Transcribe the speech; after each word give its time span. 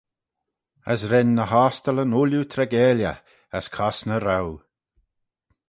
As 0.91 1.01
ren 1.11 1.29
ny 1.37 1.45
ostyllyn 1.63 2.15
ooilley 2.17 2.49
treigeil 2.51 2.99
eh 3.11 3.19
as 3.57 3.65
cosney 3.75 4.19
roue. 4.25 4.59